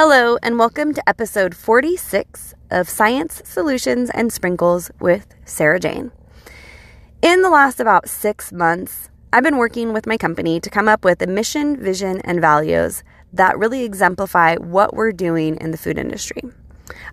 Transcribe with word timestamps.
Hello, 0.00 0.38
and 0.44 0.60
welcome 0.60 0.94
to 0.94 1.08
episode 1.08 1.56
46 1.56 2.54
of 2.70 2.88
Science 2.88 3.42
Solutions 3.44 4.10
and 4.14 4.32
Sprinkles 4.32 4.92
with 5.00 5.34
Sarah 5.44 5.80
Jane. 5.80 6.12
In 7.20 7.42
the 7.42 7.50
last 7.50 7.80
about 7.80 8.08
six 8.08 8.52
months, 8.52 9.10
I've 9.32 9.42
been 9.42 9.56
working 9.56 9.92
with 9.92 10.06
my 10.06 10.16
company 10.16 10.60
to 10.60 10.70
come 10.70 10.88
up 10.88 11.04
with 11.04 11.20
a 11.20 11.26
mission, 11.26 11.76
vision, 11.76 12.20
and 12.20 12.40
values 12.40 13.02
that 13.32 13.58
really 13.58 13.82
exemplify 13.82 14.54
what 14.54 14.94
we're 14.94 15.10
doing 15.10 15.56
in 15.56 15.72
the 15.72 15.76
food 15.76 15.98
industry. 15.98 16.42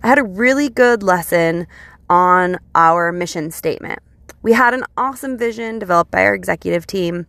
I 0.04 0.06
had 0.06 0.20
a 0.20 0.22
really 0.22 0.68
good 0.68 1.02
lesson 1.02 1.66
on 2.08 2.56
our 2.76 3.10
mission 3.10 3.50
statement. 3.50 3.98
We 4.42 4.52
had 4.52 4.74
an 4.74 4.84
awesome 4.96 5.36
vision 5.36 5.80
developed 5.80 6.12
by 6.12 6.22
our 6.24 6.36
executive 6.36 6.86
team. 6.86 7.26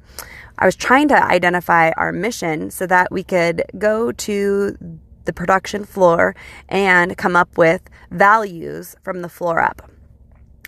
I 0.59 0.67
was 0.67 0.75
trying 0.75 1.07
to 1.07 1.23
identify 1.23 1.89
our 1.97 2.11
mission 2.11 2.69
so 2.69 2.85
that 2.85 3.11
we 3.11 3.23
could 3.23 3.63
go 3.79 4.11
to 4.11 4.99
the 5.27 5.33
production 5.33 5.85
floor 5.85 6.35
and 6.67 7.15
come 7.15 7.35
up 7.35 7.55
with 7.55 7.87
values 8.09 8.95
from 9.03 9.21
the 9.21 9.29
floor 9.29 9.59
up. 9.59 9.91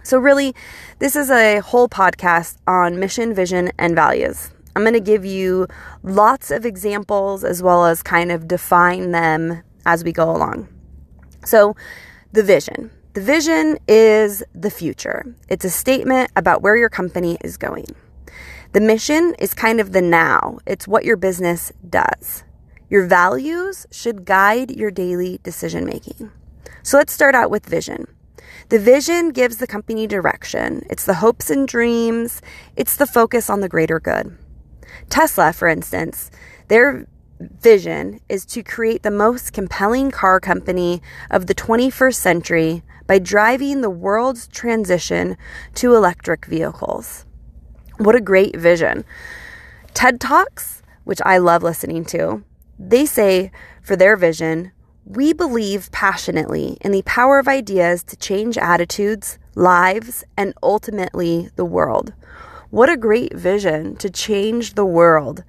So, 0.04 0.20
really, 0.20 0.54
this 1.00 1.16
is 1.16 1.32
a 1.32 1.60
whole 1.60 1.90
podcast 1.90 2.58
on 2.68 3.00
mission, 3.00 3.34
vision, 3.34 3.72
and 3.80 3.96
values. 3.96 4.52
I'm 4.76 4.84
going 4.84 4.94
to 4.94 5.00
give 5.00 5.26
you 5.26 5.68
lots 6.04 6.52
of 6.52 6.66
examples 6.66 7.44
as 7.44 7.64
well 7.64 7.86
as 7.86 8.02
kind 8.04 8.32
of 8.32 8.48
define 8.48 9.12
them 9.12 9.62
as 9.86 10.04
we 10.04 10.12
go 10.12 10.30
along. 10.30 10.70
So, 11.44 11.76
the 12.32 12.44
vision. 12.44 12.92
The 13.14 13.22
vision 13.22 13.80
is 13.88 14.44
the 14.54 14.70
future. 14.70 15.36
It's 15.50 15.66
a 15.66 15.70
statement 15.70 16.32
about 16.36 16.62
where 16.62 16.78
your 16.78 16.90
company 16.90 17.38
is 17.42 17.58
going. 17.58 17.88
The 18.72 18.82
mission 18.82 19.36
is 19.40 19.56
kind 19.56 19.80
of 19.80 19.94
the 19.94 20.02
now, 20.02 20.60
it's 20.68 20.88
what 20.88 21.04
your 21.04 21.18
business 21.18 21.74
does. 21.90 22.44
Your 22.90 23.06
values 23.06 23.86
should 23.92 24.26
guide 24.26 24.72
your 24.72 24.92
daily 24.92 25.40
decision 25.44 25.86
making. 25.86 26.32
So 26.82 26.98
let's 26.98 27.14
start 27.14 27.36
out 27.36 27.52
with 27.52 27.66
vision. 27.66 28.08
The 28.70 28.80
vision 28.80 29.30
gives 29.30 29.58
the 29.58 29.68
company 29.68 30.08
direction. 30.08 30.84
It's 30.90 31.06
the 31.06 31.16
hopes 31.16 31.50
and 31.50 31.68
dreams. 31.68 32.42
It's 32.76 32.96
the 32.96 33.06
focus 33.06 33.50
on 33.50 33.62
the 33.62 33.70
greater 33.70 34.00
good. 34.00 34.38
Tesla, 35.10 35.54
for 35.54 35.68
instance, 35.68 36.32
their 36.68 37.08
vision 37.40 38.20
is 38.28 38.46
to 38.46 38.64
create 38.64 39.04
the 39.04 39.12
most 39.12 39.54
compelling 39.54 40.12
car 40.12 40.40
company 40.40 41.02
of 41.32 41.48
the 41.48 41.56
21st 41.56 42.16
century 42.16 42.84
by 43.08 43.18
driving 43.18 43.82
the 43.82 43.90
world's 43.90 44.48
transition 44.48 45.38
to 45.76 45.96
electric 45.96 46.46
vehicles. 46.46 47.26
What 47.98 48.16
a 48.16 48.22
great 48.22 48.56
vision. 48.56 49.06
TED 49.94 50.20
Talks, 50.20 50.82
which 51.06 51.20
I 51.26 51.38
love 51.38 51.64
listening 51.64 52.06
to, 52.06 52.44
they 52.80 53.06
say 53.06 53.52
for 53.82 53.96
their 53.98 54.16
vision, 54.16 54.72
we 55.06 55.34
believe 55.34 55.92
passionately 55.92 56.78
in 56.82 56.92
the 56.92 57.02
power 57.02 57.40
of 57.40 57.48
ideas 57.48 58.04
to 58.04 58.16
change 58.16 58.58
attitudes, 58.58 59.38
lives, 59.56 60.24
and 60.38 60.54
ultimately 60.64 61.50
the 61.56 61.66
world. 61.66 62.14
What 62.70 62.90
a 62.90 62.98
great 62.98 63.34
vision 63.36 63.96
to 63.98 64.10
change 64.10 64.76
the 64.76 64.86
world. 64.86 65.44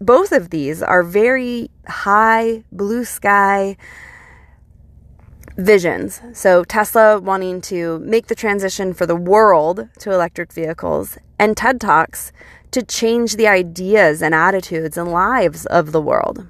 Both 0.00 0.30
of 0.32 0.50
these 0.50 0.82
are 0.82 1.02
very 1.02 1.70
high, 1.88 2.64
blue 2.70 3.04
sky 3.04 3.76
visions. 5.56 6.20
So, 6.34 6.64
Tesla 6.64 7.18
wanting 7.18 7.60
to 7.62 7.98
make 8.00 8.26
the 8.26 8.34
transition 8.34 8.92
for 8.94 9.06
the 9.06 9.16
world 9.16 9.88
to 10.00 10.12
electric 10.12 10.52
vehicles, 10.52 11.18
and 11.38 11.56
TED 11.56 11.80
Talks 11.80 12.32
to 12.72 12.82
change 12.82 13.36
the 13.36 13.46
ideas 13.46 14.22
and 14.22 14.34
attitudes 14.34 14.96
and 14.96 15.12
lives 15.12 15.66
of 15.66 15.92
the 15.92 16.00
world. 16.00 16.46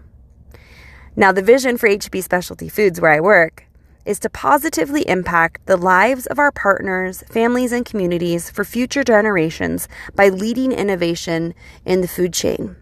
Now, 1.14 1.30
the 1.30 1.42
vision 1.42 1.76
for 1.76 1.88
HB 1.88 2.22
Specialty 2.22 2.68
Foods, 2.68 3.00
where 3.00 3.12
I 3.12 3.20
work, 3.20 3.66
is 4.04 4.18
to 4.20 4.30
positively 4.30 5.06
impact 5.08 5.66
the 5.66 5.76
lives 5.76 6.26
of 6.26 6.38
our 6.38 6.50
partners, 6.50 7.22
families, 7.28 7.70
and 7.70 7.84
communities 7.84 8.50
for 8.50 8.64
future 8.64 9.04
generations 9.04 9.88
by 10.14 10.28
leading 10.28 10.72
innovation 10.72 11.54
in 11.84 12.00
the 12.00 12.08
food 12.08 12.32
chain. 12.32 12.76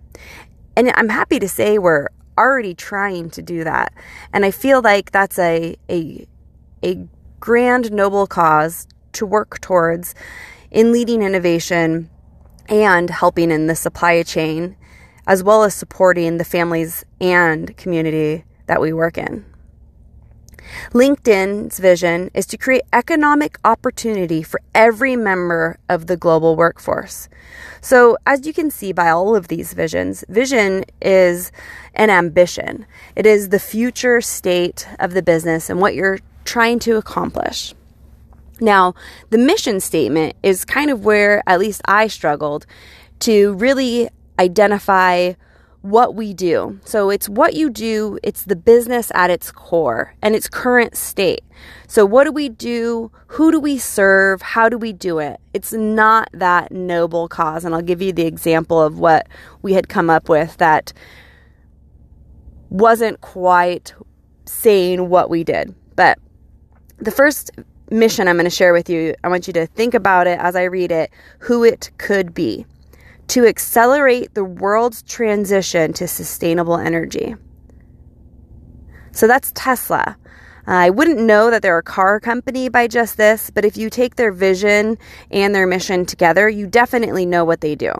And 0.76 0.92
I'm 0.94 1.08
happy 1.08 1.38
to 1.38 1.48
say 1.48 1.78
we're 1.78 2.08
already 2.38 2.74
trying 2.74 3.30
to 3.30 3.42
do 3.42 3.64
that. 3.64 3.92
And 4.32 4.44
I 4.44 4.50
feel 4.50 4.80
like 4.80 5.10
that's 5.10 5.38
a, 5.38 5.76
a, 5.90 6.26
a 6.82 7.06
grand, 7.38 7.92
noble 7.92 8.26
cause 8.26 8.86
to 9.12 9.26
work 9.26 9.60
towards 9.60 10.14
in 10.70 10.92
leading 10.92 11.22
innovation 11.22 12.08
and 12.70 13.10
helping 13.10 13.50
in 13.50 13.66
the 13.66 13.74
supply 13.74 14.22
chain, 14.22 14.76
as 15.26 15.42
well 15.42 15.64
as 15.64 15.74
supporting 15.74 16.38
the 16.38 16.44
families 16.44 17.04
and 17.20 17.76
community 17.76 18.44
that 18.66 18.80
we 18.80 18.92
work 18.92 19.18
in. 19.18 19.44
LinkedIn's 20.92 21.78
vision 21.78 22.30
is 22.32 22.46
to 22.46 22.56
create 22.56 22.82
economic 22.92 23.58
opportunity 23.64 24.42
for 24.42 24.60
every 24.74 25.16
member 25.16 25.78
of 25.88 26.06
the 26.06 26.16
global 26.16 26.54
workforce. 26.54 27.28
So, 27.80 28.16
as 28.26 28.46
you 28.46 28.52
can 28.52 28.70
see 28.70 28.92
by 28.92 29.10
all 29.10 29.34
of 29.34 29.48
these 29.48 29.72
visions, 29.72 30.24
vision 30.28 30.84
is 31.02 31.50
an 31.94 32.10
ambition. 32.10 32.86
It 33.16 33.26
is 33.26 33.48
the 33.48 33.58
future 33.58 34.20
state 34.20 34.86
of 34.98 35.14
the 35.14 35.22
business 35.22 35.70
and 35.70 35.80
what 35.80 35.94
you're 35.94 36.20
trying 36.44 36.78
to 36.80 36.96
accomplish. 36.96 37.74
Now, 38.60 38.94
the 39.30 39.38
mission 39.38 39.80
statement 39.80 40.36
is 40.42 40.64
kind 40.64 40.90
of 40.90 41.04
where 41.04 41.42
at 41.46 41.58
least 41.58 41.82
I 41.86 42.06
struggled 42.06 42.66
to 43.20 43.54
really 43.54 44.08
identify 44.38 45.34
what 45.82 46.14
we 46.14 46.34
do. 46.34 46.78
So 46.84 47.10
it's 47.10 47.28
what 47.28 47.54
you 47.54 47.70
do, 47.70 48.18
it's 48.22 48.44
the 48.44 48.56
business 48.56 49.10
at 49.14 49.30
its 49.30 49.50
core 49.50 50.14
and 50.20 50.34
its 50.34 50.48
current 50.48 50.96
state. 50.96 51.42
So, 51.86 52.04
what 52.04 52.24
do 52.24 52.32
we 52.32 52.48
do? 52.48 53.10
Who 53.28 53.50
do 53.50 53.58
we 53.58 53.78
serve? 53.78 54.42
How 54.42 54.68
do 54.68 54.78
we 54.78 54.92
do 54.92 55.18
it? 55.18 55.40
It's 55.54 55.72
not 55.72 56.28
that 56.32 56.70
noble 56.72 57.28
cause. 57.28 57.64
And 57.64 57.74
I'll 57.74 57.82
give 57.82 58.02
you 58.02 58.12
the 58.12 58.26
example 58.26 58.80
of 58.80 58.98
what 58.98 59.26
we 59.62 59.72
had 59.72 59.88
come 59.88 60.10
up 60.10 60.28
with 60.28 60.56
that 60.58 60.92
wasn't 62.68 63.20
quite 63.20 63.94
saying 64.44 65.08
what 65.08 65.30
we 65.30 65.44
did. 65.44 65.74
But 65.96 66.18
the 66.98 67.10
first 67.10 67.50
mission 67.90 68.28
I'm 68.28 68.36
going 68.36 68.44
to 68.44 68.50
share 68.50 68.72
with 68.72 68.88
you, 68.88 69.14
I 69.22 69.28
want 69.28 69.46
you 69.46 69.52
to 69.54 69.66
think 69.66 69.94
about 69.94 70.26
it 70.26 70.38
as 70.38 70.56
I 70.56 70.64
read 70.64 70.92
it, 70.92 71.10
who 71.40 71.64
it 71.64 71.90
could 71.98 72.34
be 72.34 72.66
to 73.28 73.46
accelerate 73.46 74.34
the 74.34 74.44
world's 74.44 75.02
transition 75.02 75.92
to 75.92 76.08
sustainable 76.08 76.76
energy. 76.76 77.36
So 79.12 79.26
that's 79.26 79.52
Tesla. 79.54 80.16
I 80.66 80.90
wouldn't 80.90 81.18
know 81.18 81.50
that 81.50 81.62
they're 81.62 81.78
a 81.78 81.82
car 81.82 82.20
company 82.20 82.68
by 82.68 82.86
just 82.86 83.16
this, 83.16 83.50
but 83.50 83.64
if 83.64 83.76
you 83.76 83.90
take 83.90 84.16
their 84.16 84.32
vision 84.32 84.98
and 85.30 85.54
their 85.54 85.66
mission 85.66 86.06
together, 86.06 86.48
you 86.48 86.66
definitely 86.66 87.26
know 87.26 87.44
what 87.44 87.60
they 87.60 87.74
do. 87.74 87.92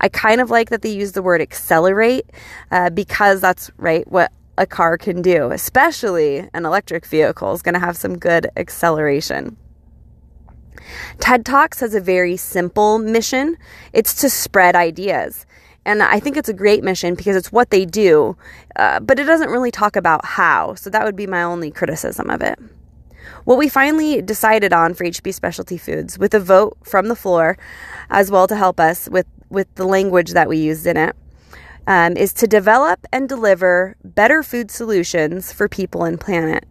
I 0.00 0.08
kind 0.08 0.40
of 0.40 0.50
like 0.50 0.70
that 0.70 0.82
they 0.82 0.90
use 0.90 1.12
the 1.12 1.22
word 1.22 1.40
accelerate 1.40 2.30
uh, 2.70 2.90
because 2.90 3.40
that's 3.40 3.70
right 3.76 4.06
what 4.10 4.32
a 4.58 4.66
car 4.66 4.98
can 4.98 5.22
do, 5.22 5.50
especially 5.50 6.48
an 6.52 6.66
electric 6.66 7.06
vehicle 7.06 7.52
is 7.52 7.62
going 7.62 7.74
to 7.74 7.80
have 7.80 7.96
some 7.96 8.18
good 8.18 8.48
acceleration. 8.56 9.56
TED 11.20 11.46
Talks 11.46 11.80
has 11.80 11.94
a 11.94 12.00
very 12.00 12.36
simple 12.36 12.98
mission 12.98 13.56
it's 13.92 14.14
to 14.14 14.28
spread 14.28 14.74
ideas. 14.74 15.46
And 15.84 16.02
I 16.02 16.20
think 16.20 16.36
it's 16.36 16.48
a 16.48 16.54
great 16.54 16.84
mission 16.84 17.14
because 17.14 17.36
it's 17.36 17.52
what 17.52 17.70
they 17.70 17.86
do, 17.86 18.36
uh, 18.76 19.00
but 19.00 19.18
it 19.18 19.24
doesn't 19.24 19.48
really 19.48 19.70
talk 19.70 19.96
about 19.96 20.24
how. 20.24 20.74
So 20.74 20.90
that 20.90 21.04
would 21.04 21.16
be 21.16 21.26
my 21.26 21.42
only 21.42 21.70
criticism 21.70 22.28
of 22.28 22.42
it. 22.42 22.58
What 23.44 23.56
we 23.56 23.68
finally 23.68 24.20
decided 24.20 24.72
on 24.72 24.92
for 24.92 25.04
HB 25.04 25.32
Specialty 25.32 25.78
Foods, 25.78 26.18
with 26.18 26.34
a 26.34 26.40
vote 26.40 26.76
from 26.82 27.08
the 27.08 27.16
floor 27.16 27.56
as 28.10 28.30
well 28.30 28.46
to 28.48 28.56
help 28.56 28.78
us 28.78 29.08
with, 29.08 29.26
with 29.48 29.72
the 29.76 29.86
language 29.86 30.32
that 30.32 30.48
we 30.48 30.58
used 30.58 30.86
in 30.86 30.96
it, 30.96 31.16
um, 31.88 32.18
is 32.18 32.34
to 32.34 32.46
develop 32.46 33.06
and 33.10 33.28
deliver 33.28 33.96
better 34.04 34.42
food 34.42 34.70
solutions 34.70 35.52
for 35.52 35.68
people 35.68 36.04
and 36.04 36.20
planet. 36.20 36.64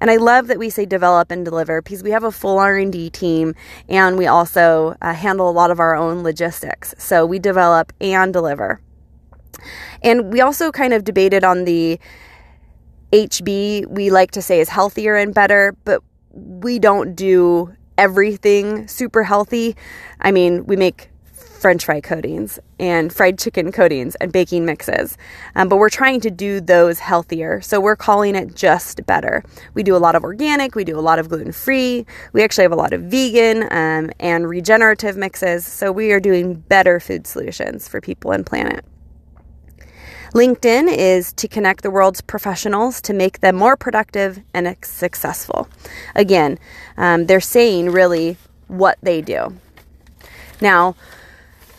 And 0.00 0.10
I 0.10 0.16
love 0.16 0.46
that 0.46 0.58
we 0.58 0.70
say 0.70 0.86
develop 0.86 1.30
and 1.30 1.44
deliver 1.44 1.82
because 1.82 2.02
we 2.02 2.10
have 2.10 2.24
a 2.24 2.32
full 2.32 2.58
R&D 2.58 3.10
team 3.10 3.54
and 3.88 4.16
we 4.16 4.26
also 4.26 4.96
uh, 5.02 5.12
handle 5.12 5.50
a 5.50 5.52
lot 5.52 5.70
of 5.70 5.80
our 5.80 5.94
own 5.94 6.22
logistics. 6.22 6.94
So 6.96 7.26
we 7.26 7.38
develop 7.38 7.92
and 8.00 8.32
deliver. 8.32 8.80
And 10.02 10.32
we 10.32 10.40
also 10.40 10.72
kind 10.72 10.94
of 10.94 11.04
debated 11.04 11.44
on 11.44 11.64
the 11.64 12.00
HB 13.12 13.88
we 13.88 14.10
like 14.10 14.30
to 14.32 14.42
say 14.42 14.60
is 14.60 14.70
healthier 14.70 15.14
and 15.14 15.34
better, 15.34 15.76
but 15.84 16.02
we 16.32 16.78
don't 16.78 17.14
do 17.14 17.74
everything 17.98 18.88
super 18.88 19.22
healthy. 19.22 19.76
I 20.20 20.32
mean, 20.32 20.64
we 20.66 20.76
make 20.76 21.10
french 21.54 21.84
fry 21.84 22.00
coatings 22.00 22.58
and 22.78 23.12
fried 23.12 23.38
chicken 23.38 23.72
coatings 23.72 24.14
and 24.16 24.32
baking 24.32 24.66
mixes. 24.66 25.16
Um, 25.54 25.68
but 25.68 25.76
we're 25.76 25.88
trying 25.88 26.20
to 26.20 26.30
do 26.30 26.60
those 26.60 26.98
healthier. 26.98 27.60
So 27.60 27.80
we're 27.80 27.96
calling 27.96 28.34
it 28.34 28.54
just 28.54 29.06
better. 29.06 29.42
We 29.74 29.82
do 29.82 29.96
a 29.96 29.98
lot 29.98 30.14
of 30.14 30.24
organic, 30.24 30.74
we 30.74 30.84
do 30.84 30.98
a 30.98 31.00
lot 31.00 31.18
of 31.18 31.28
gluten 31.28 31.52
free, 31.52 32.04
we 32.32 32.42
actually 32.42 32.62
have 32.62 32.72
a 32.72 32.76
lot 32.76 32.92
of 32.92 33.02
vegan 33.02 33.62
um, 33.70 34.10
and 34.20 34.48
regenerative 34.48 35.16
mixes. 35.16 35.66
So 35.66 35.90
we 35.90 36.12
are 36.12 36.20
doing 36.20 36.54
better 36.54 37.00
food 37.00 37.26
solutions 37.26 37.88
for 37.88 38.00
people 38.00 38.32
and 38.32 38.44
planet. 38.44 38.84
LinkedIn 40.34 40.92
is 40.92 41.32
to 41.34 41.46
connect 41.46 41.84
the 41.84 41.92
world's 41.92 42.20
professionals 42.20 43.00
to 43.02 43.14
make 43.14 43.38
them 43.38 43.54
more 43.54 43.76
productive 43.76 44.40
and 44.52 44.76
successful. 44.84 45.68
Again, 46.16 46.58
um, 46.96 47.26
they're 47.26 47.40
saying 47.40 47.90
really 47.90 48.36
what 48.66 48.98
they 49.00 49.22
do. 49.22 49.56
Now, 50.60 50.96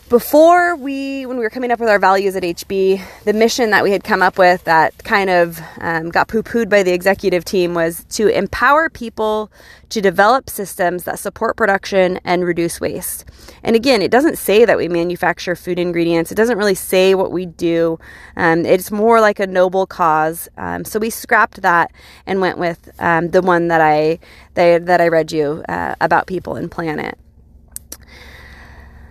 before 0.08 0.76
we, 0.76 1.26
when 1.26 1.36
we 1.36 1.42
were 1.42 1.50
coming 1.50 1.72
up 1.72 1.80
with 1.80 1.88
our 1.88 1.98
values 1.98 2.36
at 2.36 2.44
HB, 2.44 3.02
the 3.24 3.32
mission 3.32 3.70
that 3.70 3.82
we 3.82 3.90
had 3.90 4.04
come 4.04 4.22
up 4.22 4.38
with 4.38 4.62
that 4.64 4.96
kind 5.02 5.28
of 5.28 5.60
um, 5.80 6.10
got 6.10 6.28
poo 6.28 6.44
pooed 6.44 6.68
by 6.68 6.84
the 6.84 6.92
executive 6.92 7.44
team 7.44 7.74
was 7.74 8.04
to 8.10 8.28
empower 8.28 8.88
people 8.88 9.50
to 9.88 10.00
develop 10.00 10.48
systems 10.48 11.04
that 11.04 11.18
support 11.18 11.56
production 11.56 12.20
and 12.24 12.44
reduce 12.44 12.80
waste. 12.80 13.24
And 13.64 13.74
again, 13.74 14.00
it 14.00 14.12
doesn't 14.12 14.36
say 14.36 14.64
that 14.64 14.76
we 14.76 14.86
manufacture 14.86 15.56
food 15.56 15.78
ingredients, 15.78 16.30
it 16.30 16.36
doesn't 16.36 16.58
really 16.58 16.74
say 16.76 17.16
what 17.16 17.32
we 17.32 17.44
do. 17.44 17.98
Um, 18.36 18.64
it's 18.64 18.92
more 18.92 19.20
like 19.20 19.40
a 19.40 19.46
noble 19.46 19.86
cause. 19.86 20.48
Um, 20.56 20.84
so 20.84 21.00
we 21.00 21.10
scrapped 21.10 21.62
that 21.62 21.90
and 22.26 22.40
went 22.40 22.58
with 22.58 22.90
um, 23.00 23.30
the 23.30 23.42
one 23.42 23.68
that 23.68 23.80
I, 23.80 24.20
that, 24.54 24.86
that 24.86 25.00
I 25.00 25.08
read 25.08 25.32
you 25.32 25.64
uh, 25.68 25.96
about 26.00 26.28
people 26.28 26.54
and 26.54 26.70
planet. 26.70 27.18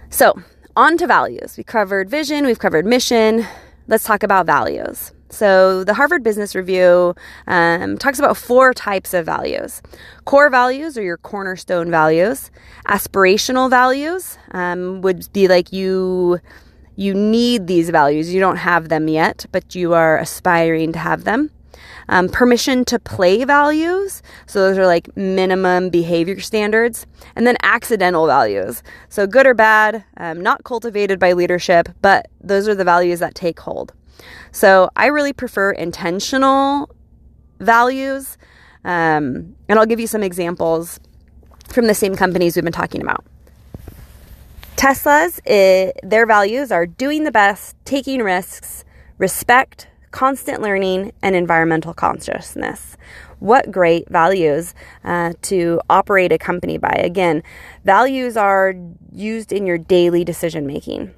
So, 0.10 0.42
on 0.76 0.98
to 0.98 1.08
values. 1.08 1.56
We 1.58 1.64
covered 1.64 2.10
vision, 2.10 2.46
we've 2.46 2.60
covered 2.60 2.86
mission. 2.86 3.46
Let's 3.88 4.04
talk 4.04 4.24
about 4.24 4.46
values. 4.46 5.12
So, 5.30 5.84
the 5.84 5.94
Harvard 5.94 6.24
Business 6.24 6.56
Review 6.56 7.16
um, 7.48 7.98
talks 7.98 8.20
about 8.20 8.38
four 8.38 8.74
types 8.74 9.14
of 9.14 9.26
values. 9.26 9.82
Core 10.24 10.50
values 10.50 10.98
are 10.98 11.04
your 11.04 11.18
cornerstone 11.18 11.92
values. 11.92 12.52
Aspirational 12.88 13.70
values 13.70 14.38
um, 14.52 15.02
would 15.02 15.32
be 15.34 15.48
like 15.48 15.74
you 15.74 16.40
you 16.96 17.14
need 17.14 17.68
these 17.68 17.90
values. 17.90 18.34
You 18.34 18.40
don't 18.40 18.56
have 18.56 18.88
them 18.88 19.10
yet, 19.10 19.46
but 19.52 19.76
you 19.76 19.94
are 19.94 20.18
aspiring 20.18 20.94
to 20.94 21.00
have 21.00 21.26
them 21.26 21.52
um, 22.10 22.30
permission 22.30 22.86
to 22.86 23.00
play 23.00 23.44
values. 23.44 24.22
So 24.46 24.60
those 24.60 24.78
are 24.78 24.86
like 24.86 25.16
minimum 25.16 25.90
behavior 25.90 26.40
standards. 26.40 27.08
And 27.36 27.46
then 27.46 27.58
accidental 27.64 28.28
values. 28.28 28.84
So 29.10 29.28
good 29.28 29.48
or 29.48 29.54
bad, 29.54 30.04
um, 30.18 30.42
not 30.42 30.64
cultivated 30.64 31.20
by 31.20 31.34
leadership, 31.34 31.90
but 32.02 32.28
those 32.42 32.68
are 32.68 32.76
the 32.76 32.84
values 32.84 33.20
that 33.20 33.36
take 33.36 33.60
hold. 33.60 33.94
So 34.52 34.90
I 34.96 35.08
really 35.08 35.34
prefer 35.34 35.72
intentional 35.72 36.90
values. 37.60 38.38
Um, 38.84 39.56
and 39.68 39.80
I'll 39.80 39.86
give 39.86 40.00
you 40.00 40.08
some 40.08 40.24
examples 40.24 41.00
from 41.70 41.88
the 41.88 41.96
same 41.96 42.16
companies 42.16 42.56
we've 42.56 42.64
been 42.64 42.72
talking 42.72 43.02
about. 43.02 43.26
Tesla's, 44.76 45.40
it, 45.46 46.00
their 46.04 46.26
values 46.26 46.72
are 46.72 46.86
doing 46.86 47.24
the 47.24 47.32
best, 47.32 47.76
taking 47.86 48.22
risks, 48.22 48.84
respect, 49.18 49.88
constant 50.16 50.62
learning, 50.62 51.12
and 51.22 51.36
environmental 51.36 51.94
consciousness. 51.94 52.96
What 53.40 53.70
great 53.70 54.10
values 54.10 54.74
uh, 55.04 55.34
to 55.42 55.82
operate 55.90 56.32
a 56.32 56.38
company 56.38 56.78
by. 56.78 57.02
Again, 57.04 57.44
values 57.84 58.38
are 58.38 58.74
used 59.12 59.52
in 59.52 59.66
your 59.66 59.78
daily 59.78 60.24
decision 60.24 60.66
making. 60.66 61.14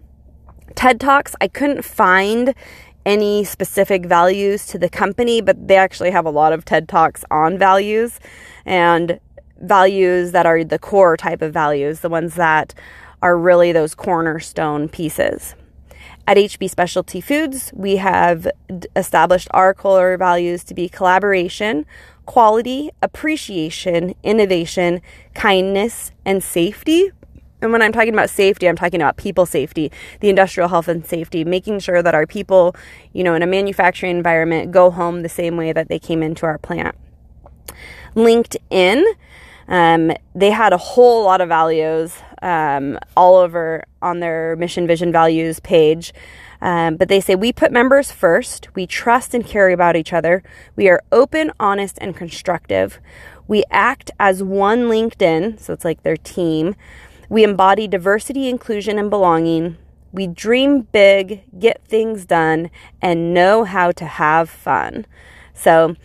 TED 0.74 1.00
Talks, 1.00 1.36
I 1.40 1.48
couldn't 1.48 1.86
find 1.86 2.56
any 3.06 3.44
specific 3.44 4.08
values 4.08 4.66
to 4.66 4.80
the 4.80 4.90
company, 4.90 5.42
but 5.42 5.68
they 5.68 5.78
actually 5.78 6.10
have 6.10 6.26
a 6.26 6.32
lot 6.32 6.52
of 6.52 6.66
TED 6.66 6.90
Talks 6.90 7.24
on 7.30 7.56
values 7.60 8.20
and 8.66 9.20
values 9.62 10.32
that 10.32 10.48
are 10.48 10.64
the 10.64 10.80
core 10.80 11.16
type 11.16 11.44
of 11.44 11.54
values, 11.54 12.00
the 12.00 12.10
ones 12.10 12.34
that 12.34 12.74
are 13.22 13.38
really 13.38 13.72
those 13.72 13.94
cornerstone 13.94 14.90
pieces. 14.90 15.54
At 16.28 16.36
HB 16.36 16.70
Specialty 16.70 17.22
Foods, 17.22 17.72
we 17.74 17.96
have 17.96 18.50
established 18.98 19.48
our 19.52 19.74
core 19.74 20.18
values 20.18 20.66
to 20.66 20.74
be 20.74 20.90
collaboration, 20.90 21.86
quality, 22.26 22.90
appreciation, 23.02 24.14
innovation, 24.24 25.02
kindness, 25.36 26.12
and 26.26 26.44
safety. 26.44 27.12
And 27.62 27.72
when 27.72 27.82
I'm 27.82 27.94
talking 27.94 28.14
about 28.14 28.30
safety, 28.30 28.68
I'm 28.68 28.76
talking 28.76 29.02
about 29.02 29.16
people 29.16 29.46
safety, 29.46 29.90
the 30.20 30.28
industrial 30.28 30.68
health 30.68 30.90
and 30.90 31.06
safety, 31.06 31.46
making 31.46 31.80
sure 31.80 32.04
that 32.04 32.14
our 32.14 32.28
people, 32.28 32.76
you 33.14 33.24
know, 33.24 33.34
in 33.34 33.42
a 33.42 33.48
manufacturing 33.48 34.18
environment 34.18 34.74
go 34.74 34.92
home 34.92 35.22
the 35.22 35.30
same 35.30 35.56
way 35.56 35.72
that 35.72 35.88
they 35.88 35.98
came 35.98 36.22
into 36.22 36.46
our 36.46 36.58
plant. 36.58 36.94
LinkedIn 38.18 39.06
um, 39.68 40.12
they 40.34 40.52
had 40.52 40.72
a 40.74 40.78
whole 40.78 41.24
lot 41.24 41.42
of 41.42 41.50
values 41.50 42.14
um, 42.42 42.98
all 43.16 43.36
over 43.36 43.84
on 44.02 44.20
their 44.20 44.56
mission, 44.56 44.88
vision, 44.88 45.12
values 45.12 45.60
page. 45.60 46.14
Um, 46.62 46.96
but 46.96 47.08
they 47.08 47.20
say 47.20 47.36
we 47.36 47.54
put 47.54 47.72
members 47.72 48.12
first, 48.12 48.68
we 48.76 48.88
trust 48.88 49.34
and 49.34 49.46
care 49.46 49.70
about 49.70 49.96
each 49.96 50.12
other, 50.12 50.42
we 50.76 50.90
are 50.90 51.04
open, 51.12 51.52
honest, 51.60 51.98
and 52.02 52.16
constructive. 52.16 53.00
We 53.48 53.64
act 53.70 54.12
as 54.20 54.44
one 54.44 54.86
LinkedIn, 54.86 55.60
so 55.60 55.74
it's 55.74 55.86
like 55.86 56.04
their 56.04 56.18
team. 56.18 56.76
We 57.30 57.44
embody 57.44 57.88
diversity, 57.88 58.50
inclusion, 58.50 58.98
and 58.98 59.10
belonging. 59.10 59.78
We 60.12 60.28
dream 60.28 60.82
big, 60.82 61.44
get 61.58 61.82
things 61.86 62.26
done, 62.26 62.70
and 63.02 63.34
know 63.34 63.64
how 63.64 63.92
to 63.92 64.06
have 64.06 64.50
fun. 64.50 65.06
So, 65.54 65.96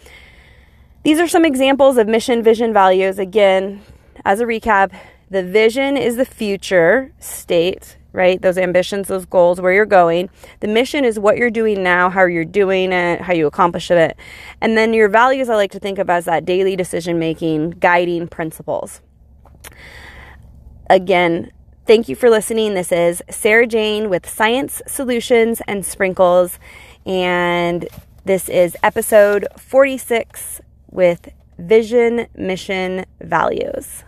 these 1.04 1.18
are 1.18 1.28
some 1.28 1.44
examples 1.44 1.96
of 1.96 2.06
mission, 2.06 2.42
vision, 2.42 2.72
values. 2.72 3.18
Again, 3.18 3.82
as 4.24 4.40
a 4.40 4.44
recap, 4.44 4.92
the 5.32 5.42
vision 5.42 5.96
is 5.96 6.16
the 6.16 6.26
future 6.26 7.10
state, 7.18 7.96
right? 8.12 8.42
Those 8.42 8.58
ambitions, 8.58 9.08
those 9.08 9.24
goals, 9.24 9.62
where 9.62 9.72
you're 9.72 9.86
going. 9.86 10.28
The 10.60 10.68
mission 10.68 11.06
is 11.06 11.18
what 11.18 11.38
you're 11.38 11.50
doing 11.50 11.82
now, 11.82 12.10
how 12.10 12.26
you're 12.26 12.44
doing 12.44 12.92
it, 12.92 13.22
how 13.22 13.32
you 13.32 13.46
accomplish 13.46 13.90
it. 13.90 14.14
And 14.60 14.76
then 14.76 14.92
your 14.92 15.08
values, 15.08 15.48
I 15.48 15.54
like 15.54 15.70
to 15.70 15.80
think 15.80 15.98
of 15.98 16.10
as 16.10 16.26
that 16.26 16.44
daily 16.44 16.76
decision 16.76 17.18
making, 17.18 17.70
guiding 17.70 18.28
principles. 18.28 19.00
Again, 20.90 21.50
thank 21.86 22.10
you 22.10 22.14
for 22.14 22.28
listening. 22.28 22.74
This 22.74 22.92
is 22.92 23.22
Sarah 23.30 23.66
Jane 23.66 24.10
with 24.10 24.28
Science 24.28 24.82
Solutions 24.86 25.62
and 25.66 25.82
Sprinkles. 25.82 26.58
And 27.06 27.88
this 28.26 28.50
is 28.50 28.76
episode 28.82 29.46
46 29.56 30.60
with 30.90 31.30
vision, 31.56 32.26
mission, 32.36 33.06
values. 33.22 34.04